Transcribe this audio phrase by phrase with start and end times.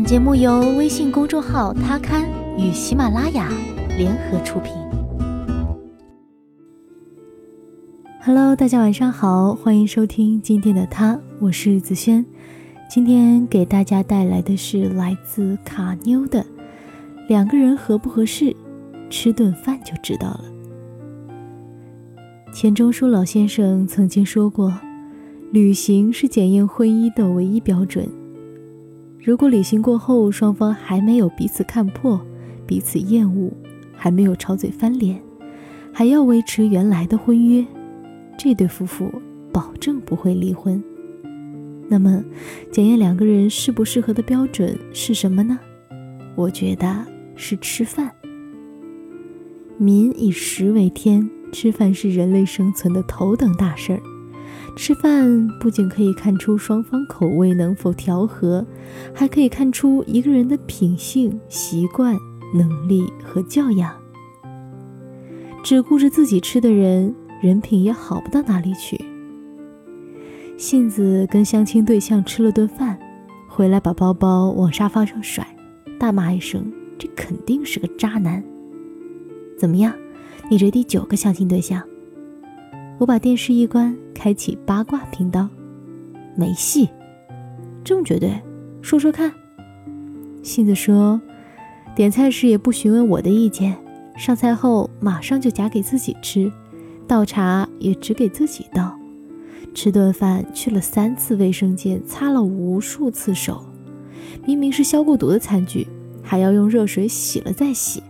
[0.00, 3.52] 本节目由微信公众号“他刊”与喜马拉雅
[3.98, 4.72] 联合出品。
[8.22, 12.24] Hello，大家晚上好，欢迎收听今天的他，我是子轩。
[12.88, 16.46] 今天给大家带来的是来自卡妞的：
[17.28, 18.56] 两个人合不合适，
[19.10, 20.44] 吃顿饭就知道了。
[22.54, 24.72] 钱钟书老先生曾经说过，
[25.52, 28.08] 旅行是检验婚姻的唯一标准。
[29.22, 32.18] 如果旅行过后双方还没有彼此看破、
[32.66, 33.52] 彼此厌恶，
[33.94, 35.20] 还没有吵嘴翻脸，
[35.92, 37.62] 还要维持原来的婚约，
[38.38, 39.12] 这对夫妇
[39.52, 40.82] 保证不会离婚。
[41.86, 42.24] 那么，
[42.72, 45.58] 检验两个人适不适合的标准是什么呢？
[46.34, 47.04] 我觉得
[47.36, 48.10] 是吃饭。
[49.76, 54.00] 民以食为天，吃饭是人类生存的头等大事儿。
[54.76, 58.64] 吃饭不仅可以看出双方口味能否调和，
[59.14, 62.16] 还可以看出一个人的品性、习惯、
[62.54, 63.94] 能力和教养。
[65.62, 68.98] 只顾着自己吃的人，人品也好不到哪里去。
[70.56, 72.98] 杏子跟相亲对象吃了顿饭，
[73.48, 75.46] 回来把包包往沙发上甩，
[75.98, 78.42] 大骂一声：“这肯定是个渣男！”
[79.58, 79.92] 怎么样，
[80.50, 81.82] 你这第九个相亲对象？
[83.00, 85.48] 我把电视一关，开启八卦频道，
[86.36, 86.86] 没戏，
[87.82, 88.38] 这么绝对？
[88.82, 89.32] 说说看。
[90.42, 91.18] 杏子说，
[91.96, 93.74] 点菜时也不询问我的意见，
[94.18, 96.52] 上菜后马上就夹给自己吃，
[97.08, 98.94] 倒茶也只给自己倒，
[99.72, 103.64] 吃顿饭去了三次卫生间，擦了无数次手，
[104.44, 105.88] 明明是消过毒的餐具，
[106.22, 108.02] 还要用热水洗了再洗。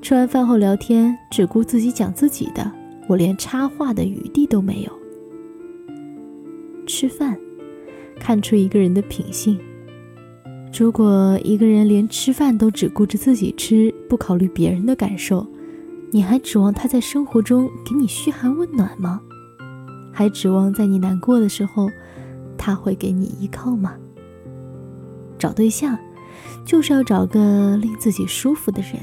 [0.00, 2.72] 吃完饭后聊天，只顾自己讲自己的。
[3.06, 4.92] 我连插话的余地都没有。
[6.86, 7.38] 吃饭，
[8.18, 9.58] 看出一个人的品性。
[10.78, 15.46] 如果一个人连吃饭都只顾着自己吃，不考虑别人的感受，
[16.10, 19.20] 你还指望他在生活中给你嘘寒问暖吗？
[20.12, 21.88] 还指望在你难过的时候，
[22.58, 23.94] 他会给你依靠吗？
[25.38, 25.98] 找对象，
[26.64, 28.94] 就是要找个令自己舒服的人，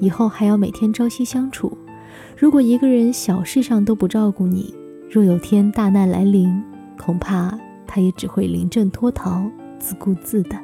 [0.00, 1.76] 以后还要每天朝夕相处。
[2.36, 4.74] 如果一个人小事上都不照顾你，
[5.10, 6.62] 若有天大难来临，
[6.98, 10.58] 恐怕他也只会临阵脱逃，自顾自的。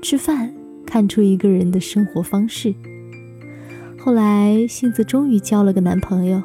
[0.00, 0.54] 吃饭
[0.86, 2.74] 看出一个人的生活方式。
[3.98, 6.42] 后来，杏子终于交了个男朋友，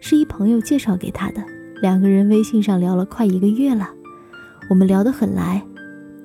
[0.00, 1.42] 是一朋友介绍给她的。
[1.80, 3.88] 两个人微信上聊了快一个月了，
[4.68, 5.62] 我们聊得很来，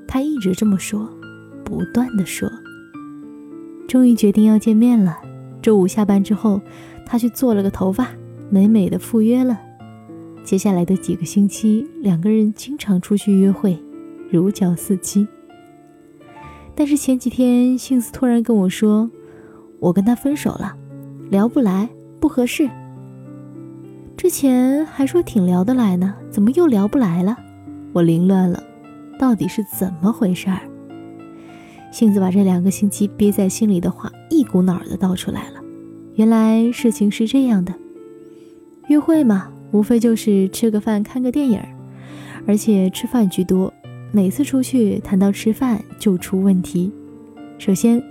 [0.08, 1.10] 他一直这么说，
[1.64, 2.52] 不断的说。
[3.88, 5.18] 终于决定要见面了。
[5.66, 6.62] 周五下班之后，
[7.08, 8.10] 他去做了个头发，
[8.52, 9.60] 美美的赴约了。
[10.44, 13.76] 接下来的几个星期，两个人经常出去约会，
[14.30, 15.28] 如胶似漆。
[16.76, 19.10] 但是前几天，杏子突然跟我说
[19.82, 20.78] ：“我跟他分手了，
[21.32, 21.90] 聊不来，
[22.20, 22.70] 不合适。”
[24.16, 27.36] 之前还说挺聊得来呢，怎么又聊不来了？
[27.92, 28.62] 我凌乱了，
[29.18, 30.60] 到底是怎么回事儿？
[31.96, 35.62] 杏子把这两个星期憋在心里的话一股脑儿的倒出来了。
[36.16, 37.74] 原来事情是这样的，
[38.90, 41.58] 约会嘛，无非就是吃个饭、看个电影，
[42.46, 43.74] 而且吃饭居多。
[44.12, 46.92] 每次出去谈到吃饭就出问题。
[47.58, 48.04] 首先，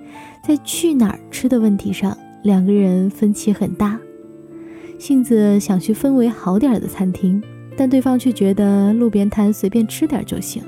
[0.43, 4.00] 在去哪儿吃的问题上，两个人分歧很大。
[4.99, 7.43] 杏子想去氛围好点的餐厅，
[7.77, 10.62] 但对方却觉得路边摊随便吃点就行。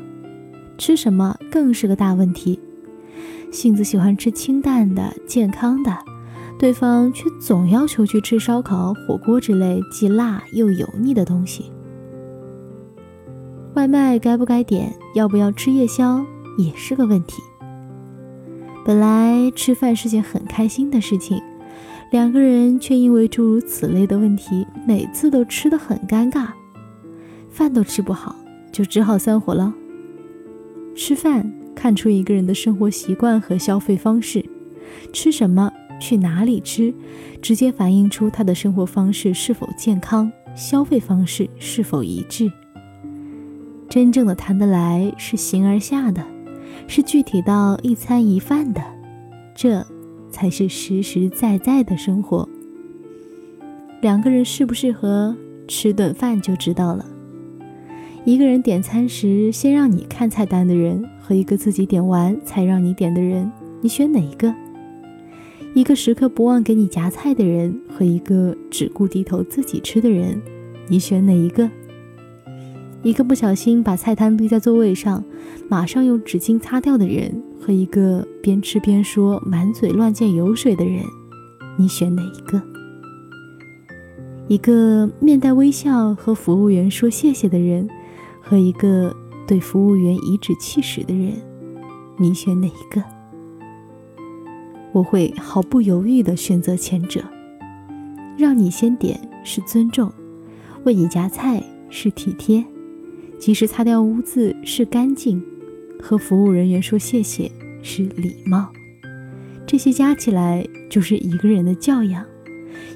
[0.77, 2.61] 吃什么更是个大问题。
[3.51, 5.97] 杏子喜欢吃清淡的、健康的，
[6.59, 11.71] 对方却总要求去吃烧烤、火锅之类既辣又油腻的东西。
[13.75, 14.95] 外卖该不该点？
[15.15, 16.25] 要不要吃夜宵？
[16.59, 17.43] 也是个问题。
[18.85, 21.43] 本来吃饭是件很开心的事情，
[22.11, 26.49] 两个人却因为诸如此类的问题，每次都吃得很尴尬，
[27.51, 28.37] 饭都吃不好，
[28.71, 29.75] 就只好散伙了。
[30.95, 31.56] 吃饭。
[31.77, 34.45] 看出一个人的生活习惯和消费方式，
[35.13, 35.71] 吃什么、
[36.01, 36.93] 去哪里吃，
[37.41, 42.51] 直接反映出他的生活方式是否健康，消费方式是否一致。
[43.89, 46.25] 真正的谈得来是形而下的，
[46.89, 48.83] 是具体到一餐一饭的，
[49.55, 49.87] 这
[50.31, 52.49] 才是实实在在的生活。
[54.01, 55.37] 两个人适不适合
[55.69, 57.07] 吃顿饭就知道了。
[58.27, 61.03] 一个人点餐时先让你看菜单的人。
[61.27, 63.51] 和一个自己点完才让你点的人，
[63.81, 64.55] 你选哪一个？
[65.75, 70.41] 一个时刻不忘给你夹菜的人和一个只顾低头自己吃的人，
[70.87, 71.69] 你选哪一个？
[73.03, 75.25] 一个不小心把菜汤堆在座位上，
[75.69, 81.03] 马上用纸巾擦掉的人，和一个边吃边说满嘴乱溅油水的人，
[81.77, 82.63] 你选哪一个？
[84.47, 87.89] 一个面带微笑和服务员说谢谢的人，
[88.49, 89.13] 和一个
[89.45, 91.33] 对服务员颐指气使的人，
[92.17, 93.03] 你选哪一个？
[94.93, 97.25] 我会毫不犹豫地选择前者。
[98.39, 100.13] 让你先点是尊重，
[100.85, 101.61] 为你夹菜
[101.91, 102.65] 是体贴。
[103.37, 105.43] 及时擦掉污渍是干净，
[106.01, 107.51] 和服务人员说谢谢
[107.83, 108.69] 是礼貌，
[109.67, 112.25] 这些加起来就是一个人的教养。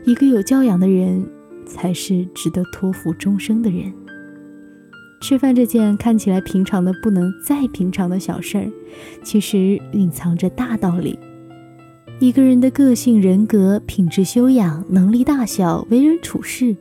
[0.07, 1.29] 一个有教养的人，
[1.67, 3.93] 才是值得托付终生的人。
[5.21, 8.71] 吃饭这件看起来平常的不能再平常的小事儿，
[9.23, 11.19] 其实蕴藏着大道理。
[12.19, 16.75] 一个人的个性、人格、品质、修养、能力大小、为人处事，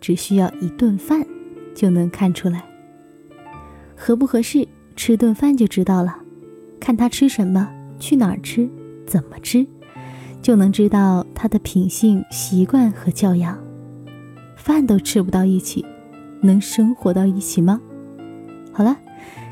[0.00, 1.26] 只需要一顿饭
[1.74, 2.64] 就能看出来。
[3.96, 4.66] 合不合适，
[4.96, 6.16] 吃顿饭就知道了。
[6.80, 7.68] 看他吃什么，
[7.98, 8.68] 去哪儿吃，
[9.06, 9.66] 怎么吃，
[10.40, 13.58] 就能知道他的品性、习惯和教养。
[14.56, 15.84] 饭都吃不到一起，
[16.44, 17.80] 能生活到一起吗？
[18.72, 18.96] 好了，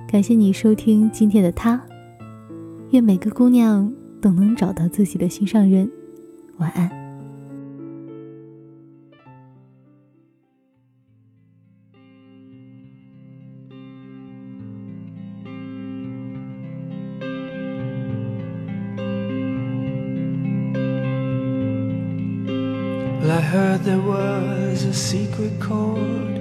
[0.06, 1.80] 感谢你收听今天的他。
[2.90, 3.90] 愿每个姑娘
[4.20, 5.90] 都能找到自己的心上人。
[6.58, 6.90] 晚安。
[23.24, 26.40] I heard there was a secret chord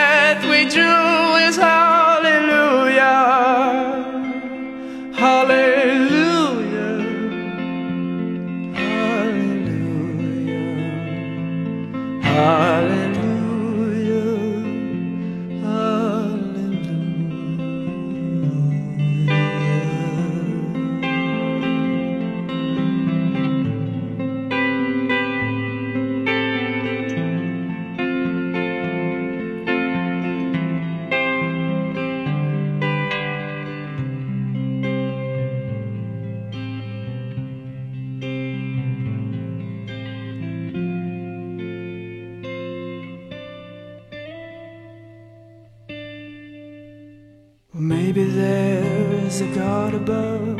[48.13, 50.57] maybe there is a God above,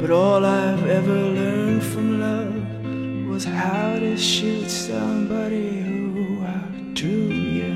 [0.00, 7.26] but all I've ever learned from love was how to shoot somebody who outdrew
[7.58, 7.74] you.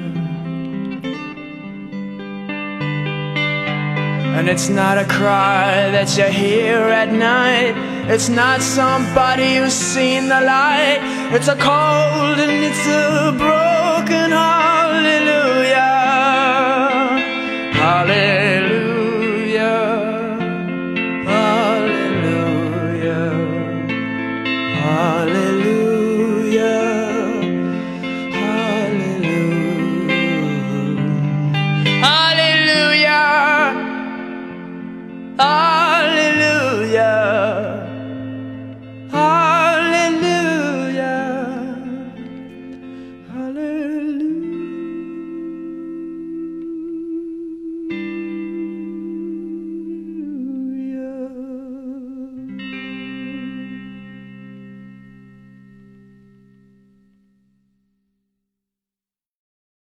[4.36, 7.74] And it's not a cry that you hear at night.
[8.08, 11.00] It's not somebody who's seen the light.
[11.32, 14.77] It's a cold and it's a broken hallelujah.